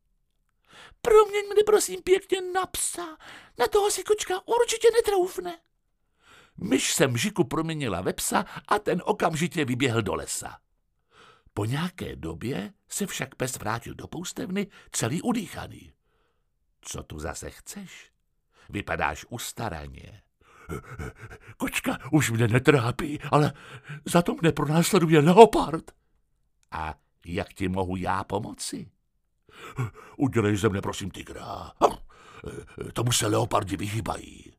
Proměň 1.03 1.45
mě 1.53 1.63
prosím 1.67 2.03
pěkně 2.03 2.41
na 2.41 2.67
psa, 2.67 3.17
na 3.59 3.67
toho 3.67 3.91
si 3.91 4.03
kočka 4.03 4.49
určitě 4.49 4.89
netroufne. 4.91 5.59
Myš 6.57 6.93
se 6.93 7.09
mžiku 7.09 7.45
proměnila 7.45 8.01
ve 8.01 8.13
psa 8.13 8.45
a 8.69 8.79
ten 8.79 9.03
okamžitě 9.05 9.65
vyběhl 9.65 10.03
do 10.03 10.15
lesa. 10.15 10.59
Po 11.55 11.65
nějaké 11.65 12.17
době 12.17 12.73
se 12.89 13.07
však 13.07 13.35
pes 13.35 13.57
vrátil 13.57 13.95
do 13.95 14.07
poustevny 14.07 14.67
celý 14.93 15.23
udýchaný. 15.23 15.93
Co 16.83 17.03
tu 17.03 17.19
zase 17.19 17.51
chceš? 17.51 18.13
Vypadáš 18.69 19.27
ustaraně. 19.29 20.23
Kočka 21.57 21.99
už 22.13 22.31
mě 22.31 22.49
netrápí, 22.49 23.21
ale 23.21 23.53
za 24.05 24.23
to 24.23 24.35
mne 24.35 24.53
pronásleduje 24.53 25.21
leopard. 25.21 25.91
A 26.71 26.95
jak 27.27 27.53
ti 27.55 27.69
mohu 27.69 27.97
já 27.97 28.25
pomoci? 28.25 28.91
Udělej 30.17 30.57
ze 30.57 30.69
mne, 30.69 30.81
prosím, 30.81 31.11
tygra. 31.11 31.73
Tomu 32.93 33.13
se 33.13 33.27
leopardi 33.27 33.77
vyhýbají. 33.77 34.53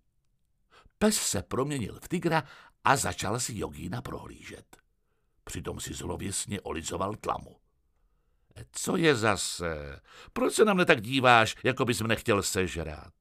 Pes 0.97 1.15
se 1.15 1.41
proměnil 1.41 1.99
v 1.99 2.07
tygra 2.07 2.43
a 2.83 2.95
začal 2.95 3.39
si 3.39 3.57
jogína 3.57 4.01
prohlížet. 4.01 4.77
Přitom 5.43 5.79
si 5.79 5.93
zlověsně 5.93 6.61
olizoval 6.61 7.15
tlamu. 7.15 7.62
Co 8.71 8.97
je 8.97 9.15
zase? 9.15 9.99
Proč 10.33 10.53
se 10.53 10.65
na 10.65 10.73
mne 10.73 10.85
tak 10.85 11.01
díváš, 11.01 11.55
jako 11.63 11.85
bys 11.85 12.01
mne 12.01 12.15
chtěl 12.15 12.43
sežrat? 12.43 13.13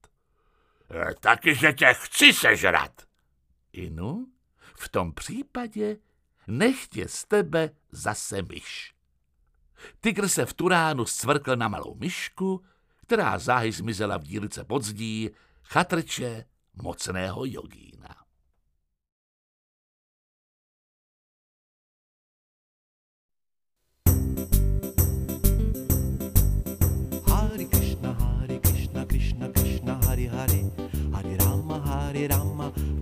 E, 1.09 1.13
taky, 1.19 1.55
že 1.55 1.73
tě 1.73 1.93
chci 1.93 2.33
sežrat. 2.33 3.01
Inu, 3.73 4.27
v 4.75 4.89
tom 4.89 5.13
případě 5.13 5.97
nechtě 6.47 7.07
z 7.07 7.25
tebe 7.25 7.69
zase 7.91 8.41
myš. 8.41 8.93
Tygr 9.99 10.27
se 10.27 10.45
v 10.45 10.53
turánu 10.53 11.05
scvrkl 11.05 11.55
na 11.55 11.67
malou 11.67 11.95
myšku, 11.95 12.65
která 13.05 13.39
záhy 13.39 13.71
zmizela 13.71 14.17
v 14.17 14.23
dílce 14.23 14.63
pod 14.63 14.83
zdí 14.83 15.29
chatrče 15.63 16.45
mocného 16.73 17.45
jogína. 17.45 18.22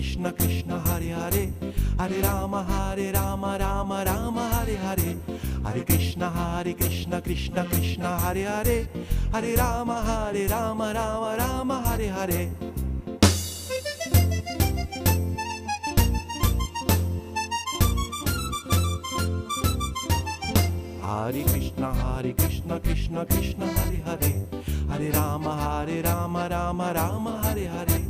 कृष्ण 0.00 0.30
कृष्ण 0.30 0.76
हरे 0.84 1.10
हरे 1.12 1.42
हरे 2.00 2.20
राम 2.20 2.54
Hare 2.68 3.10
राम 3.12 3.44
राम 3.62 3.92
राम 4.08 4.38
हरे 4.52 4.76
हरे 4.84 5.10
हरे 5.66 5.80
कृष्ण 5.90 6.30
Hare 6.36 6.72
कृष्ण 6.72 7.20
कृष्ण 7.26 7.64
कृष्ण 7.70 8.12
हरे 8.22 8.44
हरे 8.44 8.76
हरे 9.34 9.54
राम 9.54 9.90
Hare 10.06 10.46
राम 10.46 10.82
राम 10.98 11.24
राम 11.40 11.72
हरे 11.86 12.08
Hare 12.16 12.44
Hare 21.10 21.42
Krishna, 21.44 21.92
Hare 21.94 22.32
Krishna, 22.32 22.80
Krishna 22.80 23.26
Krishna, 23.26 23.66
Hare 23.66 24.00
Hare, 24.06 24.32
Hare 24.90 25.10
Rama, 25.12 25.54
Hare 25.56 26.02
Rama, 26.02 26.48
Rama 26.50 26.92
Rama, 26.94 27.40
Hare 27.42 27.68
Hare. 27.68 28.09